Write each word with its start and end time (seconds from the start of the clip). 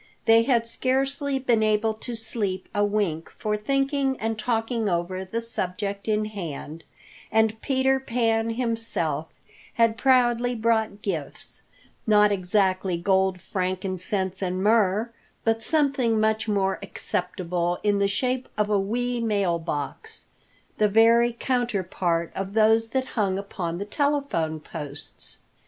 They 0.25 0.41
had 0.41 0.65
scarcely 0.65 1.37
been 1.37 1.61
able 1.61 1.93
to 1.93 2.15
sleep 2.15 2.67
a 2.73 2.83
wink 2.83 3.29
for 3.37 3.55
thinking 3.55 4.19
and 4.19 4.35
talking 4.39 4.89
over 4.89 5.23
the 5.23 5.41
subject 5.41 6.07
in 6.07 6.25
hand, 6.25 6.83
and 7.31 7.61
Peter 7.61 7.99
Pan 7.99 8.49
himself 8.55 9.27
had 9.75 9.99
proudly 9.99 10.55
brought 10.55 11.03
gifts, 11.03 11.61
not 12.07 12.31
exactly 12.31 12.97
gold, 12.97 13.39
frankincense 13.41 14.41
and 14.41 14.63
myrrh, 14.63 15.11
but 15.43 15.61
something 15.61 16.19
much 16.19 16.47
more 16.47 16.79
acceptable 16.81 17.77
in 17.83 17.99
the 17.99 18.07
shape 18.07 18.49
of 18.57 18.71
a 18.71 18.79
wee 18.79 19.21
mail 19.21 19.59
box, 19.59 20.29
the 20.79 20.89
very 20.89 21.31
counterpart 21.31 22.31
of 22.33 22.55
those 22.55 22.87
that 22.89 23.05
hang 23.13 23.37
upon 23.37 23.77
the 23.77 23.85
telephone 23.85 24.59
posts. 24.59 25.37